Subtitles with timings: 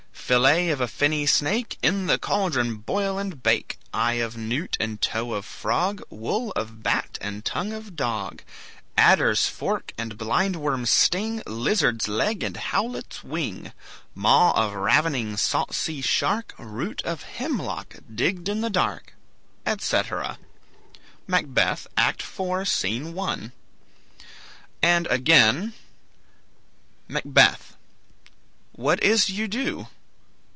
[0.13, 5.01] Fillet of a fenny snake In the caldron boil and bake; Eye of newt and
[5.01, 8.41] toe of frog, Wool of bat and tongue of dog,
[8.97, 13.73] Adder's fork and blind worm's sting, Lizard's leg and howlet's wing:
[14.15, 19.15] Maw of ravening salt sea shark, Root of hemlock digged in the dark,"
[19.65, 20.39] etc
[21.27, 23.51] Macbeth, Act IV, Scene 1
[24.81, 25.73] And again:
[27.09, 27.75] Macbeth.
[28.71, 29.87] What is't you do?